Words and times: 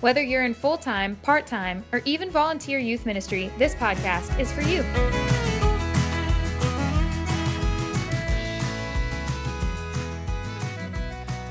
Whether 0.00 0.22
you're 0.22 0.44
in 0.44 0.54
full 0.54 0.78
time, 0.78 1.16
part 1.16 1.46
time, 1.46 1.84
or 1.92 2.00
even 2.06 2.30
volunteer 2.30 2.78
youth 2.78 3.04
ministry, 3.04 3.50
this 3.58 3.74
podcast 3.74 4.38
is 4.40 4.50
for 4.50 4.62
you. 4.62 4.82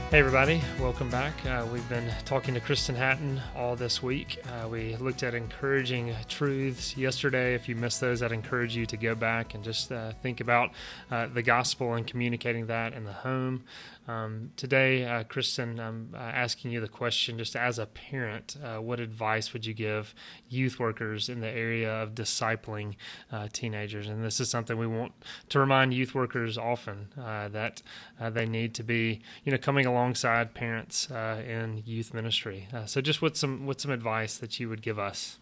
Hey, 0.10 0.18
everybody, 0.18 0.60
welcome 0.80 1.08
back. 1.12 1.34
Uh, 1.46 1.68
we've 1.72 1.88
been 1.88 2.12
talking 2.26 2.56
to 2.56 2.60
Kristen 2.60 2.96
Hatton 2.96 3.40
all 3.56 3.76
this 3.76 4.02
week. 4.02 4.40
Uh, 4.44 4.68
we 4.68 4.96
looked 4.96 5.22
at 5.22 5.36
encouraging 5.36 6.16
truths 6.28 6.98
yesterday. 6.98 7.54
If 7.54 7.70
you 7.70 7.76
missed 7.76 8.02
those, 8.02 8.24
I'd 8.24 8.32
encourage 8.32 8.76
you 8.76 8.88
to 8.88 8.98
go 8.98 9.14
back 9.14 9.54
and 9.54 9.64
just 9.64 9.92
uh, 9.92 10.14
think 10.24 10.42
about 10.42 10.72
uh, 11.12 11.28
the 11.28 11.44
gospel 11.44 11.94
and 11.94 12.08
communicating 12.08 12.66
that 12.66 12.94
in 12.94 13.04
the 13.04 13.14
home. 13.14 13.66
Um, 14.10 14.54
today, 14.56 15.06
uh, 15.06 15.24
Kristen, 15.24 15.80
I'm 15.80 16.16
uh, 16.16 16.18
asking 16.18 16.72
you 16.72 16.82
the 16.82 16.88
question 16.88 17.38
just 17.38 17.56
as 17.56 17.78
a 17.78 17.86
parent, 17.86 18.58
uh, 18.64 18.78
what 18.78 19.00
advice 19.00 19.54
would 19.54 19.68
you 19.68 19.76
give 19.76 20.16
youth 20.50 20.80
workers 20.80 21.30
in 21.30 21.42
the 21.42 21.48
area 21.48 21.94
of 21.94 22.16
discipling 22.16 22.96
uh, 23.32 23.50
teenagers? 23.54 24.08
And 24.08 24.24
this 24.24 24.40
is 24.40 24.50
something 24.50 24.80
we 24.80 24.88
want 24.88 25.12
to 25.50 25.60
remind 25.60 25.94
youth 25.94 26.16
workers 26.16 26.58
often 26.58 27.10
uh, 27.22 27.50
that 27.50 27.84
uh, 28.20 28.32
they 28.32 28.48
need 28.48 28.74
to 28.76 28.84
be, 28.84 29.22
you 29.44 29.52
know, 29.52 29.60
coming 29.60 29.86
alongside 29.86 30.56
parents 30.56 31.08
in 31.12 31.84
youth 31.86 32.12
ministry. 32.12 32.68
so, 32.88 33.02
just 33.02 33.22
what's 33.22 33.40
some 33.40 33.68
what's 33.68 33.84
some 33.84 33.92
advice 33.92 34.40
that 34.40 34.60
you 34.60 34.70
would 34.70 34.82
give 34.82 34.98
us? 34.98 35.38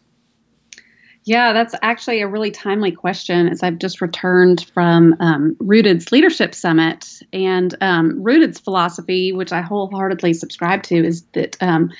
Yeah, 1.27 1.51
that's 1.51 1.75
actually 1.81 2.21
a 2.21 2.27
really 2.29 2.51
timely 2.51 2.93
question 2.93 3.49
as 3.49 3.61
I've 3.61 3.79
just 3.79 3.99
returned 3.99 4.65
from 4.73 5.13
um, 5.19 5.57
Rooted's 5.59 6.09
Leadership 6.09 6.55
Summit. 6.55 7.21
And 7.33 7.75
um, 7.81 8.23
Rooted's 8.23 8.61
philosophy, 8.61 9.33
which 9.33 9.51
I 9.51 9.59
wholeheartedly 9.59 10.35
subscribe 10.35 10.83
to, 10.83 10.95
is 10.95 11.23
that 11.33 11.57
um, 11.59 11.91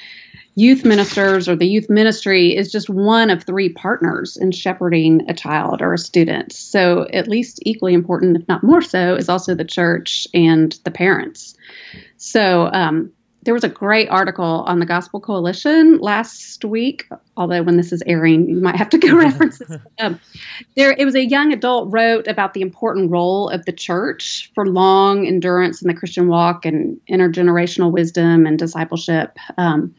youth 0.56 0.86
ministers 0.86 1.50
or 1.50 1.58
the 1.58 1.68
youth 1.68 1.90
ministry 1.90 2.56
is 2.56 2.72
just 2.72 2.90
one 2.90 3.30
of 3.30 3.44
three 3.44 3.68
partners 3.68 4.38
in 4.38 4.52
shepherding 4.52 5.30
a 5.30 5.34
child 5.34 5.82
or 5.82 5.94
a 5.94 5.98
student. 5.98 6.54
So, 6.54 7.06
at 7.12 7.28
least 7.28 7.60
equally 7.64 7.96
important, 7.96 8.38
if 8.38 8.48
not 8.48 8.64
more 8.64 8.82
so, 8.82 9.16
is 9.16 9.28
also 9.28 9.56
the 9.56 9.66
church 9.66 10.26
and 10.34 10.72
the 10.86 10.92
parents. 10.92 11.58
So, 12.16 12.70
um, 12.72 13.12
there 13.48 13.54
was 13.54 13.64
a 13.64 13.70
great 13.70 14.10
article 14.10 14.66
on 14.68 14.80
the 14.80 14.86
Gospel 14.86 15.22
Coalition 15.22 16.00
last 16.00 16.66
week. 16.66 17.08
Although 17.38 17.64
when 17.64 17.78
this 17.78 17.94
is 17.94 18.04
airing, 18.06 18.50
you 18.50 18.60
might 18.60 18.76
have 18.76 18.90
to 18.90 18.98
go 18.98 19.16
reference 19.18 19.60
this. 19.60 19.72
Um, 20.00 20.20
there, 20.76 20.92
it 20.92 21.06
was 21.06 21.16
a 21.16 21.26
young 21.26 21.54
adult 21.54 21.94
wrote 21.94 22.28
about 22.28 22.54
the 22.54 22.60
important 22.60 23.10
role 23.10 23.48
of 23.48 23.64
the 23.64 23.72
church 23.72 24.52
for 24.54 24.66
long 24.66 25.26
endurance 25.26 25.82
in 25.82 25.88
the 25.88 25.94
Christian 25.94 26.28
walk 26.28 26.66
and 26.66 27.00
intergenerational 27.10 27.90
wisdom 27.90 28.46
and 28.46 28.60
discipleship. 28.60 29.38
Um, 29.58 29.96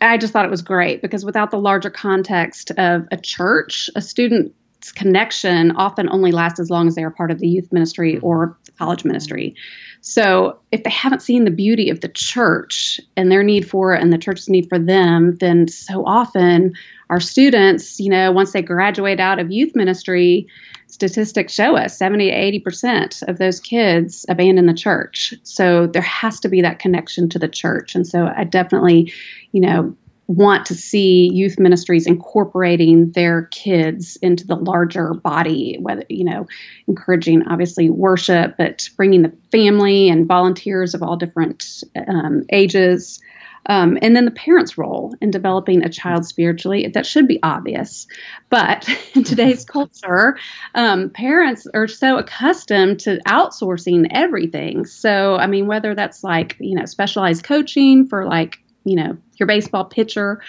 I 0.00 0.16
just 0.16 0.32
thought 0.32 0.44
it 0.44 0.50
was 0.50 0.62
great 0.62 1.02
because 1.02 1.24
without 1.24 1.50
the 1.50 1.58
larger 1.58 1.90
context 1.90 2.70
of 2.78 3.08
a 3.10 3.16
church, 3.16 3.90
a 3.96 4.00
student's 4.00 4.54
connection 4.90 5.70
often 5.72 6.08
only 6.10 6.32
lasts 6.32 6.58
as 6.58 6.70
long 6.70 6.88
as 6.88 6.94
they 6.94 7.04
are 7.04 7.10
part 7.10 7.30
of 7.30 7.38
the 7.38 7.48
youth 7.48 7.72
ministry 7.72 8.14
mm-hmm. 8.14 8.26
or 8.26 8.56
college 8.78 9.04
ministry. 9.04 9.54
So 10.00 10.58
if 10.72 10.82
they 10.82 10.90
haven't 10.90 11.22
seen 11.22 11.44
the 11.44 11.50
beauty 11.52 11.88
of 11.88 12.00
the 12.00 12.08
church 12.08 13.00
and 13.16 13.30
their 13.30 13.44
need 13.44 13.68
for 13.68 13.94
it 13.94 14.02
and 14.02 14.12
the 14.12 14.18
church's 14.18 14.48
need 14.48 14.68
for 14.68 14.78
them, 14.78 15.36
then 15.36 15.68
so 15.68 16.04
often 16.04 16.72
our 17.08 17.20
students, 17.20 18.00
you 18.00 18.10
know, 18.10 18.32
once 18.32 18.52
they 18.52 18.62
graduate 18.62 19.20
out 19.20 19.38
of 19.38 19.52
youth 19.52 19.76
ministry, 19.76 20.48
statistics 20.88 21.52
show 21.52 21.76
us 21.76 21.96
70 21.96 22.30
to 22.30 22.60
80% 22.60 23.28
of 23.28 23.38
those 23.38 23.60
kids 23.60 24.26
abandon 24.28 24.66
the 24.66 24.74
church. 24.74 25.34
So 25.42 25.86
there 25.86 26.02
has 26.02 26.40
to 26.40 26.48
be 26.48 26.62
that 26.62 26.80
connection 26.80 27.28
to 27.28 27.38
the 27.38 27.48
church. 27.48 27.94
And 27.94 28.06
so 28.06 28.32
I 28.36 28.44
definitely, 28.44 29.12
you 29.52 29.60
know, 29.60 29.96
want 30.32 30.66
to 30.66 30.74
see 30.74 31.30
youth 31.32 31.58
ministries 31.58 32.06
incorporating 32.06 33.12
their 33.12 33.42
kids 33.46 34.16
into 34.16 34.46
the 34.46 34.56
larger 34.56 35.14
body 35.14 35.76
whether 35.80 36.04
you 36.08 36.24
know 36.24 36.46
encouraging 36.88 37.46
obviously 37.48 37.90
worship 37.90 38.56
but 38.56 38.88
bringing 38.96 39.22
the 39.22 39.32
family 39.50 40.08
and 40.08 40.26
volunteers 40.26 40.94
of 40.94 41.02
all 41.02 41.16
different 41.16 41.82
um, 42.08 42.44
ages. 42.50 43.20
Um, 43.66 43.96
and 44.02 44.16
then 44.16 44.24
the 44.24 44.32
parents 44.32 44.76
role 44.76 45.14
in 45.20 45.30
developing 45.30 45.84
a 45.84 45.88
child 45.88 46.26
spiritually 46.26 46.88
that 46.88 47.06
should 47.06 47.28
be 47.28 47.38
obvious. 47.44 48.08
But 48.50 48.88
in 49.14 49.22
today's 49.22 49.64
culture 49.76 50.36
um, 50.74 51.10
parents 51.10 51.66
are 51.72 51.86
so 51.86 52.18
accustomed 52.18 53.00
to 53.00 53.20
outsourcing 53.26 54.08
everything. 54.10 54.84
So 54.86 55.36
i 55.36 55.46
mean 55.46 55.66
whether 55.66 55.94
that's 55.94 56.24
like 56.24 56.56
you 56.58 56.76
know 56.76 56.86
specialized 56.86 57.44
coaching 57.44 58.06
for 58.06 58.24
like 58.24 58.58
you 58.84 58.96
know 58.96 59.16
your 59.38 59.46
baseball 59.46 59.84
pitcher 59.84 60.40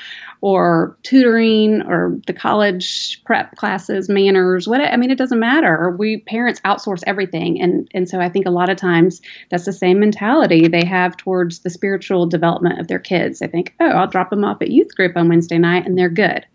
or 0.42 0.98
tutoring 1.04 1.82
or 1.84 2.20
the 2.28 2.34
college 2.34 3.24
prep 3.24 3.56
classes 3.56 4.10
manners 4.10 4.68
what 4.68 4.82
i 4.82 4.96
mean 4.98 5.12
it 5.12 5.18
doesn't 5.18 5.40
matter. 5.40 5.96
We 5.98 6.18
parents 6.18 6.60
outsource 6.62 7.04
everything. 7.06 7.62
And 7.62 7.88
and 7.94 8.10
so 8.10 8.20
i 8.20 8.30
think 8.30 8.46
a 8.46 8.52
lot 8.52 8.70
of 8.70 8.78
times 8.78 9.22
that's 9.50 9.66
the 9.66 9.74
same 9.74 10.00
mentality 10.00 10.68
they 10.68 10.86
have 10.86 11.18
towards 11.18 11.60
the 11.60 11.70
spiritual 11.70 12.26
development 12.26 12.80
of 12.80 12.88
their 12.88 13.00
kids. 13.00 13.40
They 13.40 13.48
think 13.48 13.74
oh 13.80 13.86
i'll 13.86 14.08
drop 14.08 14.30
them 14.30 14.44
off 14.44 14.62
at 14.62 14.72
youth 14.72 14.96
group 14.96 15.16
on 15.16 15.30
wednesday 15.30 15.58
night 15.58 15.86
and 15.86 15.98
they're 15.98 16.10
good 16.10 16.46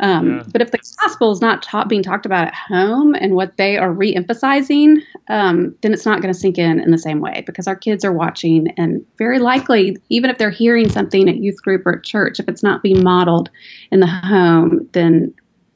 um, 0.00 0.38
yeah. 0.38 0.42
But 0.50 0.62
if 0.62 0.70
the 0.70 0.78
gospel 1.00 1.30
is 1.30 1.40
not 1.40 1.62
taught, 1.62 1.88
being 1.88 2.02
talked 2.02 2.26
about 2.26 2.48
at 2.48 2.54
home 2.54 3.14
and 3.14 3.34
what 3.34 3.56
they 3.56 3.76
are 3.76 3.92
re-emphasizing, 3.92 5.02
um, 5.28 5.74
then 5.82 5.92
it's 5.92 6.06
not 6.06 6.20
going 6.22 6.32
to 6.32 6.38
sink 6.38 6.58
in 6.58 6.80
in 6.80 6.90
the 6.90 6.98
same 6.98 7.20
way 7.20 7.42
because 7.46 7.68
our 7.68 7.76
kids 7.76 8.04
are 8.04 8.12
watching, 8.12 8.68
and 8.76 9.04
very 9.18 9.38
likely, 9.38 9.96
even 10.08 10.30
if 10.30 10.38
they're 10.38 10.50
hearing 10.50 10.88
something 10.88 11.28
at 11.28 11.36
youth 11.36 11.62
group 11.62 11.86
or 11.86 11.96
at 11.96 12.04
church, 12.04 12.40
if 12.40 12.48
it's 12.48 12.62
not 12.62 12.82
being 12.82 13.02
modeled 13.02 13.50
in 13.92 14.00
the 14.00 14.06
home, 14.06 14.88
then 14.92 15.34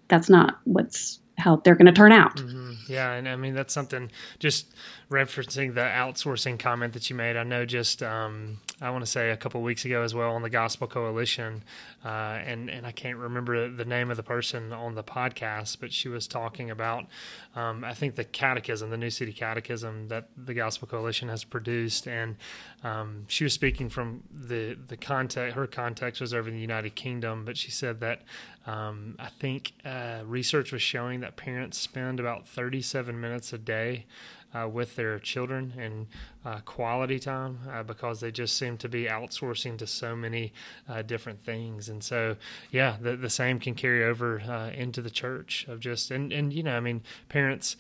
that's 0.09 0.29
not 0.29 0.59
what's 0.65 1.21
how 1.37 1.57
they're 1.57 1.75
going 1.75 1.87
to 1.87 1.93
turn 1.93 2.13
out. 2.13 2.37
Mm-hmm. 2.37 2.73
Yeah, 2.89 3.13
and 3.13 3.29
I 3.29 3.37
mean 3.37 3.55
that's 3.55 3.75
something 3.75 4.11
just 4.39 4.73
referencing 5.11 5.75
the 5.75 5.81
outsourcing 5.81 6.59
comment 6.59 6.95
that 6.95 7.11
you 7.11 7.17
made. 7.17 7.37
I 7.37 7.43
know 7.43 7.67
just 7.67 8.03
um, 8.03 8.59
I 8.81 8.91
want 8.91 9.05
to 9.05 9.11
say 9.11 9.31
a 9.31 9.37
couple 9.37 9.63
weeks 9.63 9.85
ago 9.85 10.03
as 10.03 10.15
well 10.15 10.33
on 10.33 10.43
the 10.43 10.51
Gospel 10.51 10.89
Coalition, 10.89 11.63
uh, 12.05 12.09
and 12.09 12.69
and 12.69 12.85
I 12.85 12.91
can't 12.91 13.17
remember 13.17 13.71
the 13.71 13.85
name 13.85 14.11
of 14.11 14.17
the 14.17 14.25
person 14.25 14.73
on 14.73 14.97
the 14.97 15.05
podcast, 15.05 15.79
but 15.81 15.93
she 15.93 16.09
was 16.09 16.27
talking 16.27 16.71
about 16.71 17.07
um, 17.55 17.85
I 17.85 17.95
think 17.95 18.17
the 18.17 18.25
Catechism, 18.25 18.91
the 18.91 18.97
New 18.97 19.11
City 19.11 19.33
Catechism 19.33 20.09
that 20.09 20.29
the 20.37 20.55
Gospel 20.55 20.89
Coalition 20.89 21.29
has 21.29 21.45
produced, 21.45 22.09
and 22.09 22.35
um, 22.83 23.25
she 23.29 23.45
was 23.45 23.53
speaking 23.53 23.89
from 23.89 24.25
the 24.33 24.77
the 24.89 24.97
context. 24.97 25.55
Her 25.55 25.69
context 25.69 26.21
was 26.21 26.35
over 26.35 26.49
in 26.49 26.55
the 26.57 26.61
United 26.61 26.97
Kingdom, 26.97 27.45
but 27.45 27.57
she 27.57 27.71
said 27.71 28.01
that 28.01 28.23
um, 28.67 29.15
I 29.21 29.29
think 29.29 29.73
uh, 29.85 30.23
research 30.25 30.73
was 30.73 30.83
showing 30.83 31.21
that 31.21 31.37
parents 31.37 31.79
spend 31.79 32.19
about 32.19 32.49
37 32.49 33.21
minutes 33.21 33.53
a 33.53 33.59
day 33.59 34.07
uh, 34.55 34.69
with 34.69 34.97
their 34.97 35.19
children 35.19 35.73
and 35.79 36.07
uh, 36.45 36.61
quality 36.65 37.19
time 37.19 37.59
uh, 37.71 37.83
because 37.83 38.21
they 38.21 38.31
just 38.31 38.57
seem 38.57 38.77
to 38.79 38.89
be 38.89 39.05
outsourcing 39.05 39.77
to 39.79 39.87
so 39.87 40.15
many 40.15 40.53
uh, 40.89 41.03
different 41.03 41.43
things. 41.43 41.89
And 41.89 42.03
so, 42.03 42.37
yeah, 42.71 42.97
the, 43.01 43.17
the 43.17 43.31
same 43.31 43.59
can 43.59 43.75
carry 43.75 44.05
over 44.05 44.41
uh, 44.41 44.71
into 44.71 45.03
the 45.03 45.11
church 45.11 45.67
of 45.69 45.81
just, 45.81 46.11
and, 46.11 46.33
and, 46.33 46.53
you 46.53 46.63
know, 46.63 46.77
I 46.77 46.81
mean, 46.81 47.03
parents, 47.29 47.77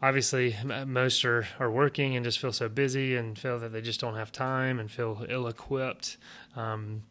obviously 0.00 0.56
most 0.86 1.24
are, 1.24 1.46
are 1.58 1.70
working 1.70 2.16
and 2.16 2.24
just 2.24 2.38
feel 2.38 2.52
so 2.52 2.68
busy 2.68 3.16
and 3.16 3.38
feel 3.38 3.58
that 3.58 3.72
they 3.72 3.80
just 3.80 4.00
don't 4.00 4.16
have 4.16 4.32
time 4.32 4.80
and 4.80 4.90
feel 4.90 5.24
ill 5.28 5.46
equipped. 5.46 6.16
Um, 6.56 7.02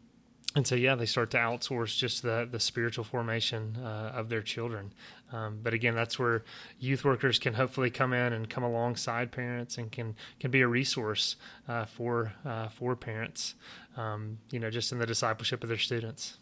and 0.54 0.66
so 0.66 0.74
yeah 0.74 0.94
they 0.94 1.06
start 1.06 1.30
to 1.30 1.36
outsource 1.38 1.96
just 1.96 2.22
the 2.22 2.48
the 2.50 2.60
spiritual 2.60 3.04
formation 3.04 3.76
uh, 3.82 4.12
of 4.14 4.28
their 4.28 4.42
children. 4.42 4.92
Um, 5.32 5.60
but 5.62 5.72
again 5.72 5.94
that's 5.94 6.18
where 6.18 6.44
youth 6.78 7.04
workers 7.04 7.38
can 7.38 7.54
hopefully 7.54 7.90
come 7.90 8.12
in 8.12 8.32
and 8.32 8.48
come 8.48 8.64
alongside 8.64 9.32
parents 9.32 9.78
and 9.78 9.90
can 9.90 10.14
can 10.40 10.50
be 10.50 10.60
a 10.60 10.68
resource 10.68 11.36
uh, 11.68 11.86
for 11.86 12.32
uh, 12.44 12.68
for 12.68 12.96
parents 12.96 13.54
um, 13.96 14.38
you 14.50 14.58
know 14.58 14.70
just 14.70 14.92
in 14.92 14.98
the 14.98 15.06
discipleship 15.06 15.62
of 15.62 15.68
their 15.68 15.78
students. 15.78 16.38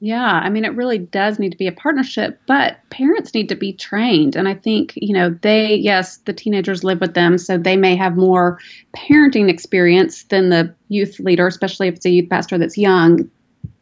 Yeah, 0.00 0.40
I 0.42 0.50
mean, 0.50 0.66
it 0.66 0.74
really 0.74 0.98
does 0.98 1.38
need 1.38 1.52
to 1.52 1.56
be 1.56 1.66
a 1.66 1.72
partnership, 1.72 2.38
but 2.46 2.78
parents 2.90 3.32
need 3.32 3.48
to 3.48 3.54
be 3.54 3.72
trained. 3.72 4.36
And 4.36 4.46
I 4.48 4.54
think, 4.54 4.92
you 4.96 5.14
know, 5.14 5.30
they, 5.40 5.76
yes, 5.76 6.18
the 6.18 6.34
teenagers 6.34 6.84
live 6.84 7.00
with 7.00 7.14
them, 7.14 7.38
so 7.38 7.56
they 7.56 7.76
may 7.76 7.96
have 7.96 8.14
more 8.14 8.58
parenting 8.94 9.48
experience 9.48 10.24
than 10.24 10.50
the 10.50 10.74
youth 10.88 11.18
leader, 11.20 11.46
especially 11.46 11.88
if 11.88 11.94
it's 11.94 12.04
a 12.04 12.10
youth 12.10 12.28
pastor 12.28 12.58
that's 12.58 12.76
young 12.76 13.30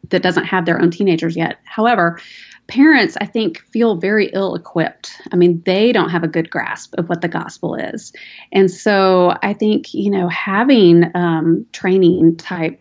that 0.09 0.23
doesn't 0.23 0.45
have 0.45 0.65
their 0.65 0.81
own 0.81 0.91
teenagers 0.91 1.35
yet. 1.35 1.57
However, 1.63 2.19
parents, 2.67 3.17
I 3.19 3.25
think, 3.25 3.59
feel 3.59 3.95
very 3.95 4.29
ill 4.33 4.55
equipped. 4.55 5.11
I 5.31 5.35
mean, 5.35 5.61
they 5.65 5.91
don't 5.91 6.09
have 6.09 6.23
a 6.23 6.27
good 6.27 6.49
grasp 6.49 6.93
of 6.97 7.09
what 7.09 7.21
the 7.21 7.27
gospel 7.27 7.75
is. 7.75 8.13
And 8.51 8.69
so 8.69 9.33
I 9.41 9.53
think, 9.53 9.93
you 9.93 10.09
know, 10.09 10.27
having 10.29 11.11
um, 11.15 11.65
training 11.73 12.37
type 12.37 12.79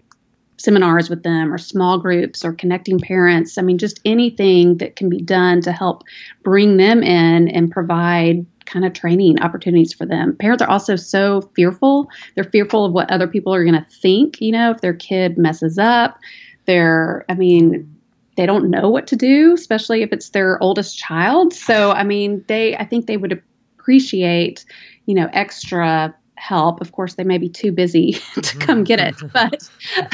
seminars 0.58 1.10
with 1.10 1.24
them 1.24 1.52
or 1.52 1.58
small 1.58 1.98
groups 1.98 2.44
or 2.44 2.52
connecting 2.52 3.00
parents, 3.00 3.58
I 3.58 3.62
mean, 3.62 3.78
just 3.78 4.00
anything 4.04 4.76
that 4.78 4.94
can 4.94 5.08
be 5.08 5.20
done 5.20 5.60
to 5.62 5.72
help 5.72 6.04
bring 6.44 6.76
them 6.76 7.02
in 7.02 7.48
and 7.48 7.70
provide 7.70 8.46
kind 8.64 8.84
of 8.84 8.92
training 8.92 9.40
opportunities 9.40 9.92
for 9.92 10.06
them. 10.06 10.36
Parents 10.36 10.62
are 10.62 10.70
also 10.70 10.94
so 10.94 11.40
fearful. 11.56 12.08
They're 12.34 12.44
fearful 12.44 12.84
of 12.84 12.92
what 12.92 13.10
other 13.10 13.26
people 13.26 13.52
are 13.52 13.64
going 13.64 13.74
to 13.74 13.86
think, 13.90 14.40
you 14.40 14.52
know, 14.52 14.70
if 14.70 14.80
their 14.80 14.94
kid 14.94 15.36
messes 15.36 15.78
up. 15.78 16.18
They're, 16.66 17.24
I 17.28 17.34
mean, 17.34 17.96
they 18.36 18.46
don't 18.46 18.70
know 18.70 18.88
what 18.88 19.06
to 19.08 19.16
do, 19.16 19.54
especially 19.54 20.02
if 20.02 20.12
it's 20.12 20.30
their 20.30 20.62
oldest 20.62 20.98
child. 20.98 21.52
So, 21.52 21.90
I 21.90 22.04
mean, 22.04 22.44
they, 22.48 22.76
I 22.76 22.84
think 22.84 23.06
they 23.06 23.16
would 23.16 23.42
appreciate, 23.78 24.64
you 25.06 25.14
know, 25.14 25.28
extra 25.32 26.14
help. 26.36 26.80
Of 26.80 26.92
course, 26.92 27.14
they 27.14 27.24
may 27.24 27.38
be 27.38 27.48
too 27.48 27.72
busy 27.72 28.12
to 28.34 28.56
come 28.58 28.84
get 28.84 29.00
it, 29.00 29.16
but 29.32 29.68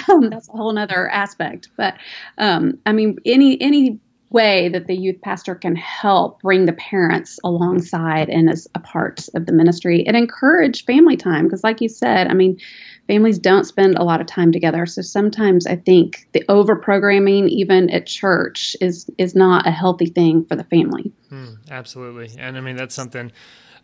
um, 0.09 0.31
that's 0.31 0.49
a 0.49 0.53
whole 0.53 0.77
other 0.77 1.09
aspect. 1.09 1.69
But 1.77 1.97
um, 2.37 2.79
I 2.87 2.93
mean, 2.93 3.19
any 3.25 3.61
any 3.61 3.99
way 4.31 4.69
that 4.69 4.87
the 4.87 4.95
youth 4.95 5.21
pastor 5.23 5.55
can 5.55 5.75
help 5.75 6.43
bring 6.43 6.67
the 6.67 6.73
parents 6.73 7.39
alongside 7.45 8.29
and 8.29 8.51
as 8.51 8.69
a 8.75 8.81
part 8.81 9.27
of 9.35 9.47
the 9.47 9.53
ministry 9.53 10.07
and 10.07 10.17
encourage 10.17 10.85
family 10.85 11.17
time. 11.17 11.45
Because 11.45 11.65
like 11.65 11.81
you 11.81 11.89
said 11.89 12.29
i 12.29 12.35
mean 12.35 12.59
families 13.07 13.39
don't 13.39 13.65
spend 13.65 13.97
a 13.97 14.05
lot 14.05 14.21
of 14.21 14.27
time 14.27 14.53
together. 14.53 14.85
So 14.87 15.03
sometimes 15.03 15.67
i 15.67 15.77
think 15.77 16.29
the 16.33 16.45
over 16.49 16.77
programming 16.77 17.49
even 17.49 17.91
at 17.91 18.07
church 18.07 18.77
is 18.81 19.09
is 19.17 19.35
not 19.35 19.67
a 19.67 19.71
healthy 19.71 20.07
thing 20.07 20.45
for 20.45 20.57
the 20.57 20.65
family. 20.65 21.13
Hmm, 21.31 21.55
absolutely. 21.71 22.31
And 22.39 22.57
i 22.57 22.61
mean 22.61 22.77
that's 22.77 22.95
something 22.95 23.33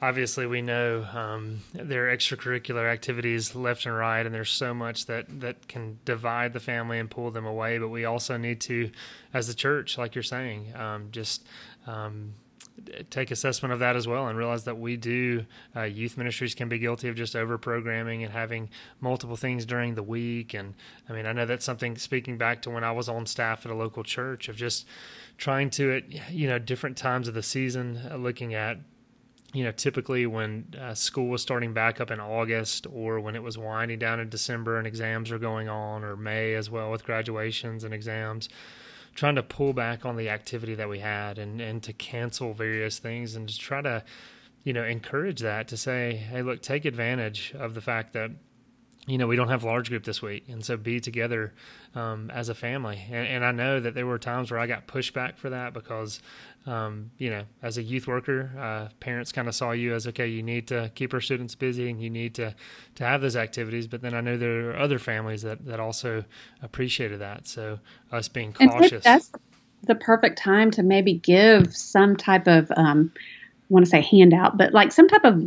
obviously 0.01 0.47
we 0.47 0.63
know 0.63 1.05
um, 1.13 1.61
there 1.73 2.09
are 2.09 2.17
extracurricular 2.17 2.91
activities 2.91 3.55
left 3.55 3.87
and 3.87 3.97
right, 3.97 4.25
and 4.25 4.35
there's 4.35 4.51
so 4.51 4.75
much 4.75 5.07
that 5.07 5.41
that 5.41 5.69
can 5.69 5.99
divide 6.05 6.53
the 6.53 6.61
family 6.61 6.99
and 6.99 7.11
pull 7.11 7.31
them 7.31 7.47
away. 7.47 7.79
But 7.79 7.89
we 7.89 8.05
also 8.05 8.37
need 8.37 8.61
to, 8.63 8.91
as 9.33 9.49
the 9.49 9.55
church, 9.55 9.99
like 9.99 10.15
you're 10.15 10.23
saying, 10.23 10.75
um, 10.77 11.09
just 11.11 11.47
um, 11.87 12.35
take 13.11 13.31
assessment 13.31 13.73
of 13.73 13.79
that 13.79 13.95
as 13.95 14.09
well 14.09 14.27
and 14.27 14.37
realize 14.37 14.65
that 14.65 14.79
we 14.79 14.97
do 14.97 15.45
uh, 15.77 15.83
youth 15.83 16.17
ministries 16.17 16.55
can 16.55 16.69
be 16.69 16.79
guilty 16.79 17.09
of 17.09 17.15
just 17.15 17.37
over 17.37 17.57
programming 17.57 18.25
and 18.25 18.33
having 18.33 18.69
multiple 19.01 19.37
things 19.37 19.65
during 19.65 19.95
the 19.95 20.03
week 20.03 20.55
and 20.55 20.75
i 21.09 21.13
mean 21.13 21.25
i 21.25 21.33
know 21.33 21.47
that's 21.47 21.65
something 21.65 21.97
speaking 21.97 22.37
back 22.37 22.61
to 22.61 22.71
when 22.71 22.83
i 22.83 22.91
was 22.91 23.09
on 23.09 23.27
staff 23.27 23.65
at 23.65 23.71
a 23.71 23.75
local 23.75 24.03
church 24.03 24.49
of 24.49 24.57
just 24.57 24.87
trying 25.39 25.71
to 25.71 25.97
at 25.97 26.33
you 26.33 26.49
know 26.49 26.59
different 26.59 26.97
times 26.97 27.29
of 27.29 27.35
the 27.35 27.43
season 27.43 28.01
uh, 28.11 28.17
looking 28.17 28.55
at 28.55 28.79
you 29.55 29.63
know, 29.63 29.71
typically 29.71 30.27
when 30.27 30.67
uh, 30.79 30.95
school 30.95 31.29
was 31.29 31.41
starting 31.41 31.73
back 31.73 32.01
up 32.01 32.11
in 32.11 32.19
August 32.19 32.89
or 32.93 33.21
when 33.21 33.37
it 33.37 33.43
was 33.43 33.57
winding 33.57 34.01
down 34.01 34.19
in 34.19 34.29
December 34.29 34.79
and 34.79 34.87
exams 34.87 35.31
are 35.31 35.39
going 35.39 35.69
on, 35.69 36.03
or 36.03 36.17
May 36.17 36.55
as 36.55 36.69
well 36.69 36.91
with 36.91 37.05
graduations 37.05 37.85
and 37.85 37.95
exams, 37.95 38.49
trying 39.15 39.37
to 39.37 39.45
pull 39.45 39.73
back 39.73 40.05
on 40.05 40.17
the 40.17 40.29
activity 40.29 40.75
that 40.75 40.89
we 40.89 40.99
had 40.99 41.39
and, 41.39 41.61
and 41.61 41.85
to 41.85 41.93
cancel 41.93 42.53
various 42.53 42.99
things 42.99 43.37
and 43.37 43.49
to 43.49 43.57
try 43.57 43.81
to, 43.81 44.03
you 44.65 44.73
know, 44.73 44.83
encourage 44.83 45.39
that 45.41 45.69
to 45.69 45.77
say, 45.77 46.17
hey, 46.17 46.43
look, 46.43 46.61
take 46.61 46.85
advantage 46.85 47.55
of 47.57 47.75
the 47.75 47.81
fact 47.81 48.13
that 48.13 48.33
you 49.07 49.19
know, 49.19 49.27
we 49.27 49.37
don't 49.37 49.49
have 49.49 49.65
large 49.65 49.91
group 49.91 50.05
this 50.05 50.23
week, 50.23 50.45
and 50.49 50.65
so 50.65 50.77
be 50.77 50.99
together 50.99 51.53
um, 51.95 52.31
as 52.31 52.49
a 52.49 52.55
family. 52.55 53.03
And, 53.11 53.27
and, 53.27 53.45
I 53.45 53.53
know 53.53 53.79
that 53.79 53.95
there 53.95 54.07
were 54.07 54.19
times 54.19 54.51
where 54.51 54.59
I 54.59 54.67
got 54.67 54.87
pushback 54.87 55.37
for 55.37 55.51
that 55.51 55.75
because, 55.75 56.21
um, 56.67 57.11
you 57.19 57.29
know, 57.29 57.45
as 57.63 57.77
a 57.77 57.83
youth 57.83 58.07
worker, 58.07 58.51
uh, 58.59 58.89
parents 59.01 59.31
kind 59.31 59.47
of 59.47 59.55
saw 59.55 59.73
you 59.73 59.95
as 59.95 60.07
okay, 60.07 60.27
you 60.27 60.43
need 60.43 60.69
to 60.69 60.91
keep 60.95 61.13
our 61.13 61.21
students 61.21 61.55
busy 61.55 61.91
and 61.91 62.03
you 62.03 62.09
need 62.09 62.35
to 62.37 62.55
to 62.95 63.05
have 63.05 63.21
those 63.21 63.37
activities. 63.37 63.87
But 63.87 64.01
then 64.01 64.15
I 64.15 64.23
know 64.23 64.39
there 64.39 64.71
are 64.71 64.79
other 64.79 64.99
families 64.99 65.43
that 65.43 65.67
that 65.67 65.81
also 65.81 66.25
appreciated 66.63 67.21
that. 67.21 67.47
So 67.47 67.81
us 68.11 68.29
being 68.29 68.55
cautious. 68.55 69.05
that's 69.05 69.31
the 69.83 69.95
perfect 69.95 70.39
time 70.39 70.71
to 70.71 70.83
maybe 70.83 71.15
give 71.15 71.77
some 71.77 72.17
type 72.17 72.47
of 72.47 72.73
um, 72.75 73.13
I 73.15 73.19
want 73.69 73.85
to 73.85 73.91
say 73.91 74.01
handout, 74.01 74.57
but 74.57 74.73
like 74.73 74.93
some 74.93 75.09
type 75.09 75.25
of 75.25 75.43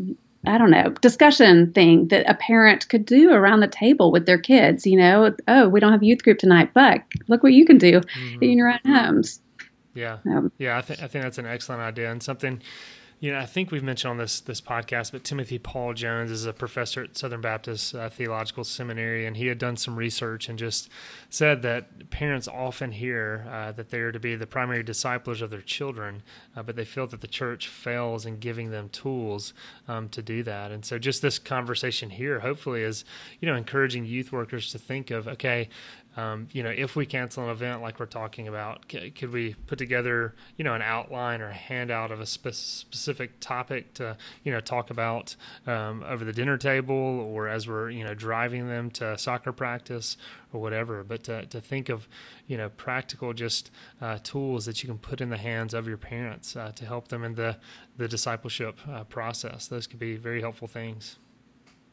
I 0.46 0.58
don't 0.58 0.72
know, 0.72 0.90
discussion 1.02 1.74
thing 1.74 2.08
that 2.10 2.30
a 2.30 2.36
parent 2.36 2.88
could 2.90 3.06
do 3.06 3.32
around 3.32 3.60
the 3.60 3.68
table 3.68 4.12
with 4.12 4.26
their 4.26 4.38
kids. 4.38 4.86
You 4.86 4.98
know, 4.98 5.36
oh, 5.48 5.68
we 5.68 5.80
don't 5.80 5.92
have 5.92 6.04
youth 6.04 6.24
group 6.24 6.40
tonight, 6.40 6.72
but 6.74 7.02
look 7.28 7.44
what 7.44 7.54
you 7.54 7.66
can 7.66 7.78
do 7.78 8.02
mm-hmm. 8.02 8.44
in 8.44 8.58
your 8.58 8.70
own 8.70 8.80
homes. 8.86 9.42
Yeah, 9.94 10.20
um, 10.26 10.52
yeah, 10.60 10.78
I 10.78 10.82
think 10.82 11.02
I 11.02 11.08
think 11.08 11.24
that's 11.24 11.40
an 11.40 11.48
excellent 11.48 11.82
idea 11.82 12.12
and 12.12 12.22
something 12.22 12.62
you 13.20 13.32
know, 13.32 13.40
I 13.40 13.48
think 13.48 13.72
we've 13.72 13.84
mentioned 13.84 14.12
on 14.12 14.18
this 14.18 14.42
this 14.42 14.62
podcast, 14.62 15.12
but 15.12 15.24
Timothy 15.24 15.58
Paul 15.58 15.96
Jones 15.96 16.30
is 16.30 16.46
a 16.46 16.54
professor 16.54 17.04
at 17.04 17.18
Southern 17.18 17.42
Baptist 17.42 17.96
uh, 17.96 18.10
Theological 18.10 18.64
Seminary, 18.64 19.26
and 19.26 19.36
he 19.36 19.48
had 19.48 19.58
done 19.58 19.76
some 19.76 19.96
research 19.96 20.50
and 20.50 20.60
just 20.60 20.90
said 21.32 21.64
that 21.64 22.12
parents 22.12 22.48
often 22.48 22.92
hear 22.92 23.48
uh, 23.50 23.72
that 23.72 23.90
they 23.90 24.00
are 24.00 24.12
to 24.12 24.20
be 24.20 24.36
the 24.36 24.46
primary 24.46 24.84
disciples 24.84 25.42
of 25.42 25.50
their 25.50 25.62
children, 25.62 26.22
uh, 26.56 26.62
but 26.62 26.76
they 26.76 26.86
feel 26.86 27.08
that 27.08 27.22
the 27.22 27.28
church 27.28 27.68
fails 27.68 28.24
in 28.26 28.38
giving 28.38 28.70
them 28.70 28.88
tools 28.90 29.54
um, 29.88 30.10
to 30.10 30.22
do 30.22 30.44
that. 30.44 30.72
And 30.72 30.86
so, 30.86 31.00
just 31.00 31.24
this 31.24 31.40
conversation 31.40 32.12
here, 32.12 32.42
hopefully, 32.42 32.84
is 32.84 33.04
you 33.40 33.48
know 33.48 33.56
encouraging 33.56 34.06
youth 34.06 34.32
workers 34.32 34.72
to 34.74 34.78
think 34.78 35.10
of 35.10 35.28
okay, 35.28 35.70
um, 36.18 36.48
you 36.52 36.64
know, 36.64 36.74
if 36.76 36.96
we 36.96 37.06
cancel 37.06 37.44
an 37.44 37.52
event 37.52 37.84
like 37.84 38.00
we're 38.00 38.08
talking 38.08 38.48
about, 38.48 38.86
c- 38.92 39.12
could 39.12 39.32
we 39.32 39.54
put 39.68 39.78
together, 39.78 40.34
you 40.58 40.64
know, 40.64 40.74
an 40.74 40.82
outline 40.82 41.42
or 41.42 41.50
a 41.50 41.54
handout 41.54 42.10
of 42.10 42.20
a 42.20 42.26
spe- 42.26 42.54
specific 42.54 43.07
topic 43.40 43.94
to, 43.96 44.18
you 44.44 44.52
know, 44.52 44.60
talk 44.60 44.90
about 44.90 45.36
um, 45.66 46.04
over 46.08 46.26
the 46.26 46.34
dinner 46.34 46.58
table 46.58 46.96
or 46.96 47.48
as 47.48 47.68
we're, 47.68 47.90
you 47.90 48.04
know, 48.04 48.14
driving 48.14 48.68
them 48.68 48.90
to 48.92 49.18
soccer 49.18 49.52
practice 49.52 50.18
or 50.54 50.62
whatever. 50.62 51.04
But 51.04 51.24
to, 51.26 51.46
to 51.48 51.62
think 51.62 51.90
of, 51.90 52.08
you 52.48 52.58
know, 52.58 52.70
practical 52.70 53.34
just 53.34 53.72
uh, 54.02 54.20
tools 54.24 54.66
that 54.66 54.84
you 54.84 54.88
can 54.88 54.98
put 54.98 55.22
in 55.22 55.30
the 55.30 55.38
hands 55.38 55.74
of 55.74 55.88
your 55.88 55.98
parents 55.98 56.56
uh, 56.56 56.72
to 56.76 56.86
help 56.86 57.08
them 57.08 57.24
in 57.24 57.36
the 57.36 57.58
the 57.98 58.08
discipleship 58.08 58.78
uh, 58.88 59.04
process. 59.06 59.68
Those 59.68 59.88
could 59.88 60.00
be 60.00 60.18
very 60.18 60.42
helpful 60.42 60.68
things. 60.68 61.18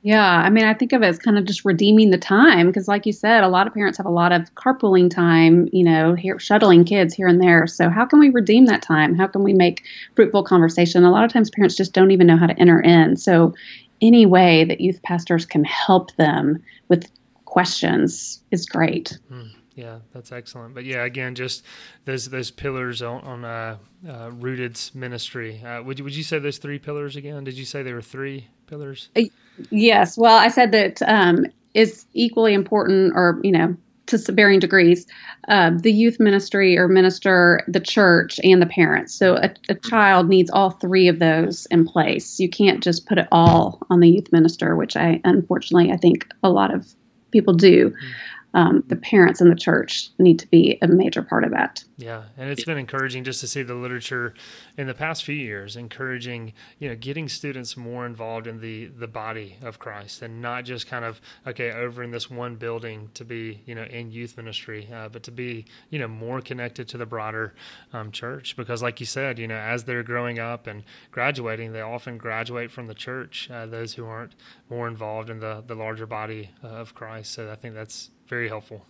Yeah, 0.05 0.23
I 0.23 0.51
mean, 0.51 0.67
I 0.67 0.75
think 0.75 0.93
of 0.93 1.03
it 1.03 1.07
as 1.07 1.19
kind 1.19 1.39
of 1.39 1.47
just 1.47 1.65
redeeming 1.65 2.11
the 2.11 2.19
time 2.19 2.67
because, 2.67 2.87
like 2.87 3.07
you 3.07 3.13
said, 3.13 3.43
a 3.43 3.49
lot 3.49 3.67
of 3.67 3.73
parents 3.73 3.97
have 3.97 4.05
a 4.05 4.11
lot 4.11 4.33
of 4.33 4.55
carpooling 4.55 5.11
time, 5.11 5.67
you 5.73 5.83
know, 5.83 6.13
here, 6.13 6.39
shuttling 6.39 6.85
kids 6.85 7.15
here 7.15 7.27
and 7.27 7.41
there. 7.41 7.67
So, 7.67 7.89
how 7.89 8.05
can 8.05 8.21
we 8.21 8.29
redeem 8.29 8.67
that 8.67 8.83
time? 8.83 9.15
How 9.15 9.27
can 9.27 9.43
we 9.43 9.55
make 9.55 9.83
fruitful 10.15 10.45
conversation? 10.45 11.05
A 11.05 11.11
lot 11.11 11.25
of 11.25 11.33
times, 11.33 11.49
parents 11.49 11.75
just 11.75 11.95
don't 11.95 12.11
even 12.11 12.27
know 12.27 12.37
how 12.37 12.47
to 12.47 12.61
enter 12.61 12.79
in. 12.83 13.17
So, 13.17 13.55
any 14.03 14.27
way 14.27 14.65
that 14.65 14.79
youth 14.79 15.03
pastors 15.05 15.47
can 15.47 15.65
help 15.65 16.15
them 16.17 16.63
with 16.89 17.11
questions 17.47 18.43
is 18.51 18.67
great. 18.67 19.19
Mm, 19.33 19.53
yeah, 19.75 20.01
that's 20.13 20.33
excellent. 20.33 20.75
But 20.75 20.85
yeah, 20.85 21.05
again, 21.05 21.35
just 21.35 21.65
those 22.05 22.29
those 22.29 22.51
pillars 22.51 23.01
on, 23.01 23.23
on 23.23 23.45
uh, 23.47 23.79
uh, 24.07 24.31
Rooted's 24.33 24.95
ministry. 24.95 25.63
Uh, 25.65 25.83
would 25.83 25.99
you 25.99 26.05
would 26.05 26.15
you 26.15 26.25
say 26.25 26.39
those 26.39 26.59
three 26.59 26.79
pillars 26.79 27.17
again? 27.17 27.43
Did 27.45 27.55
you 27.55 27.65
say 27.65 27.83
there 27.83 27.95
were 27.95 28.03
three 28.03 28.49
pillars? 28.67 29.09
Yes. 29.71 30.17
Well, 30.19 30.37
I 30.37 30.49
said 30.49 30.73
that 30.73 31.03
um, 31.03 31.47
is 31.75 32.07
equally 32.13 32.55
important, 32.55 33.13
or 33.15 33.41
you 33.43 33.53
know, 33.53 33.77
to 34.07 34.19
varying 34.33 34.61
degrees, 34.61 35.07
uh, 35.49 35.71
the 35.77 35.93
youth 35.93 36.21
ministry 36.21 36.77
or 36.77 36.89
minister, 36.89 37.63
the 37.69 37.81
church, 37.81 38.39
and 38.43 38.61
the 38.61 38.67
parents. 38.67 39.15
So 39.15 39.37
a, 39.37 39.55
a, 39.69 39.75
child 39.75 40.29
needs 40.29 40.51
all 40.51 40.71
three 40.71 41.09
of 41.09 41.19
those 41.19 41.67
in 41.67 41.87
place. 41.87 42.39
You 42.39 42.49
can't 42.49 42.83
just 42.83 43.07
put 43.07 43.19
it 43.19 43.29
all 43.33 43.81
on 43.91 44.01
the 44.01 44.09
youth 44.09 44.31
minister, 44.33 44.77
which 44.77 44.97
I 44.97 45.21
unfortunately 45.25 45.91
I 45.93 45.97
think 45.97 46.27
a 46.43 46.51
lot 46.51 46.75
of 46.75 46.95
people 47.31 47.55
do. 47.55 47.95
Um, 48.55 48.85
the 48.87 48.97
parents 48.97 49.41
and 49.41 49.51
the 49.51 49.57
church 49.57 50.11
need 50.19 50.39
to 50.39 50.47
be 50.49 50.79
a 50.81 50.87
major 50.87 51.23
part 51.23 51.45
of 51.45 51.51
that. 51.51 51.85
Yeah, 51.97 52.23
and 52.37 52.51
it's 52.51 52.65
been 52.65 52.79
encouraging 52.79 53.25
just 53.25 53.41
to 53.41 53.49
see 53.49 53.63
the 53.63 53.75
literature 53.75 54.35
in 54.79 54.87
the 54.87 54.95
past 54.95 55.25
few 55.25 55.35
years 55.35 55.77
encouraging, 55.77 56.53
you 56.79 56.89
know, 56.89 56.97
getting 56.97 57.29
students 57.29 57.77
more 57.77 58.07
involved 58.07 58.47
in 58.47 58.61
the 58.61 58.87
the 58.87 59.07
body 59.09 59.57
of 59.63 59.79
Christ 59.79 60.23
and 60.23 60.41
not 60.41 60.65
just 60.65 60.87
kind 60.87 61.05
of 61.05 61.21
okay 61.47 61.73
over 61.73 62.03
in 62.03 62.11
this 62.11 62.31
one 62.31 62.57
building 62.57 63.11
to 63.15 63.25
be, 63.25 63.63
you 63.67 63.75
know, 63.75 63.85
in 63.85 64.11
youth 64.11 64.37
ministry, 64.37 64.89
uh, 64.93 65.09
but 65.09 65.23
to 65.25 65.31
be, 65.31 65.67
you 65.91 65.99
know, 65.99 66.09
more 66.09 66.41
connected 66.41 66.89
to 66.89 66.99
the 66.99 67.07
broader 67.07 67.55
um, 67.93 68.11
church 68.11 68.57
because, 68.57 68.83
like 68.83 69.01
you 69.01 69.07
said, 69.07 69.39
you 69.39 69.47
know, 69.47 69.57
as 69.57 69.85
they're 69.85 70.03
growing 70.03 70.39
up 70.39 70.67
and 70.67 70.85
graduating, 71.11 71.73
they 71.73 71.81
often 71.81 72.19
graduate 72.19 72.71
from 72.71 72.87
the 72.87 72.95
church. 72.95 73.51
Uh, 73.51 73.67
those 73.67 73.95
who 73.95 74.05
aren't 74.05 74.35
more 74.71 74.89
involved 74.89 75.31
in 75.31 75.41
the 75.41 75.63
the 75.67 75.75
larger 75.75 76.07
body 76.07 76.51
uh, 76.63 76.69
of 76.69 76.95
Christ. 76.95 77.33
So 77.33 77.51
I 77.51 77.57
think 77.57 77.75
that's 77.75 78.11
very 78.29 78.49
helpful. 78.49 78.85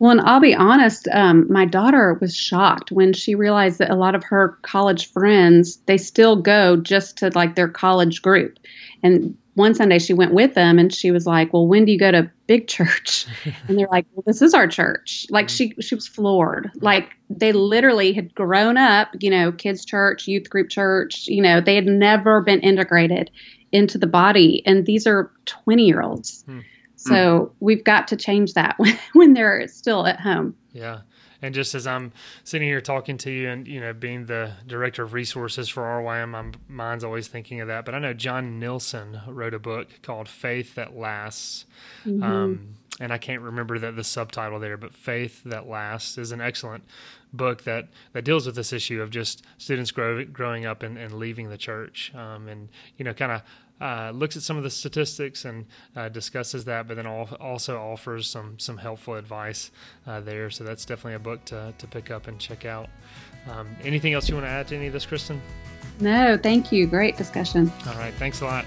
Well, 0.00 0.12
and 0.12 0.20
I'll 0.22 0.40
be 0.40 0.54
honest, 0.54 1.08
um, 1.12 1.52
my 1.52 1.66
daughter 1.66 2.16
was 2.18 2.34
shocked 2.34 2.90
when 2.90 3.12
she 3.12 3.34
realized 3.34 3.78
that 3.80 3.90
a 3.90 3.94
lot 3.94 4.14
of 4.14 4.24
her 4.24 4.58
college 4.62 5.12
friends, 5.12 5.76
they 5.84 5.98
still 5.98 6.36
go 6.36 6.76
just 6.76 7.18
to 7.18 7.30
like 7.34 7.54
their 7.54 7.68
college 7.68 8.22
group. 8.22 8.58
And 9.02 9.36
one 9.54 9.74
Sunday 9.74 9.98
she 9.98 10.14
went 10.14 10.32
with 10.32 10.54
them 10.54 10.78
and 10.78 10.92
she 10.92 11.10
was 11.10 11.26
like, 11.26 11.52
Well, 11.52 11.66
when 11.66 11.84
do 11.84 11.92
you 11.92 11.98
go 11.98 12.10
to 12.10 12.30
big 12.46 12.66
church? 12.66 13.26
And 13.68 13.78
they're 13.78 13.88
like, 13.90 14.06
Well, 14.14 14.24
this 14.26 14.40
is 14.40 14.54
our 14.54 14.66
church. 14.66 15.26
Like 15.28 15.50
she 15.50 15.74
she 15.80 15.94
was 15.94 16.08
floored. 16.08 16.70
Like 16.76 17.10
they 17.28 17.52
literally 17.52 18.14
had 18.14 18.34
grown 18.34 18.78
up, 18.78 19.08
you 19.20 19.30
know, 19.30 19.52
kids 19.52 19.84
church, 19.84 20.26
youth 20.26 20.48
group 20.48 20.70
church, 20.70 21.26
you 21.26 21.42
know, 21.42 21.60
they 21.60 21.74
had 21.74 21.86
never 21.86 22.40
been 22.40 22.60
integrated 22.60 23.30
into 23.70 23.98
the 23.98 24.06
body. 24.06 24.62
And 24.64 24.86
these 24.86 25.06
are 25.06 25.30
20 25.44 25.84
year 25.84 26.00
olds. 26.00 26.42
Hmm. 26.46 26.60
So 27.00 27.52
we've 27.60 27.84
got 27.84 28.08
to 28.08 28.16
change 28.16 28.54
that 28.54 28.74
when, 28.78 28.98
when 29.12 29.32
they're 29.32 29.66
still 29.68 30.06
at 30.06 30.20
home. 30.20 30.54
Yeah. 30.72 31.00
And 31.42 31.54
just 31.54 31.74
as 31.74 31.86
I'm 31.86 32.12
sitting 32.44 32.68
here 32.68 32.82
talking 32.82 33.16
to 33.18 33.30
you 33.30 33.48
and, 33.48 33.66
you 33.66 33.80
know, 33.80 33.94
being 33.94 34.26
the 34.26 34.52
director 34.66 35.02
of 35.02 35.14
resources 35.14 35.68
for 35.70 35.82
RYM, 35.82 36.30
my 36.30 36.44
mind's 36.68 37.02
always 37.02 37.28
thinking 37.28 37.60
of 37.60 37.68
that. 37.68 37.86
But 37.86 37.94
I 37.94 37.98
know 37.98 38.12
Jon 38.12 38.60
Nielson 38.60 39.22
wrote 39.26 39.54
a 39.54 39.58
book 39.58 39.88
called 40.02 40.28
Faith 40.28 40.74
That 40.74 40.94
Lasts. 40.94 41.64
Mm-hmm. 42.04 42.22
Um, 42.22 42.74
and 43.00 43.12
I 43.12 43.18
can't 43.18 43.40
remember 43.40 43.78
the, 43.78 43.90
the 43.90 44.04
subtitle 44.04 44.60
there, 44.60 44.76
but 44.76 44.94
Faith 44.94 45.42
That 45.44 45.66
Lasts 45.66 46.18
is 46.18 46.32
an 46.32 46.42
excellent 46.42 46.84
book 47.32 47.64
that, 47.64 47.88
that 48.12 48.24
deals 48.24 48.44
with 48.44 48.54
this 48.54 48.72
issue 48.72 49.00
of 49.00 49.08
just 49.08 49.42
students 49.56 49.90
grow, 49.90 50.22
growing 50.26 50.66
up 50.66 50.82
and, 50.82 50.98
and 50.98 51.14
leaving 51.14 51.48
the 51.48 51.56
church 51.56 52.12
um, 52.14 52.48
and, 52.48 52.68
you 52.98 53.04
know, 53.04 53.14
kind 53.14 53.32
of 53.32 53.42
uh, 53.80 54.10
looks 54.14 54.36
at 54.36 54.42
some 54.42 54.56
of 54.56 54.62
the 54.62 54.70
statistics 54.70 55.44
and 55.44 55.66
uh, 55.96 56.08
discusses 56.08 56.64
that, 56.66 56.86
but 56.86 56.96
then 56.96 57.06
also 57.06 57.78
offers 57.78 58.28
some 58.28 58.58
some 58.58 58.76
helpful 58.76 59.14
advice 59.14 59.70
uh, 60.06 60.20
there. 60.20 60.50
So 60.50 60.64
that's 60.64 60.84
definitely 60.84 61.14
a 61.14 61.18
book 61.20 61.44
to, 61.46 61.72
to 61.76 61.86
pick 61.86 62.10
up 62.10 62.28
and 62.28 62.38
check 62.38 62.64
out. 62.64 62.88
Um, 63.48 63.74
anything 63.82 64.12
else 64.12 64.28
you 64.28 64.34
want 64.34 64.46
to 64.46 64.50
add 64.50 64.68
to 64.68 64.76
any 64.76 64.88
of 64.88 64.92
this, 64.92 65.06
Kristen? 65.06 65.40
No, 65.98 66.36
thank 66.36 66.72
you. 66.72 66.86
Great 66.86 67.16
discussion. 67.16 67.72
All 67.86 67.94
right. 67.94 68.14
Thanks 68.14 68.40
a 68.40 68.44
lot. 68.44 68.64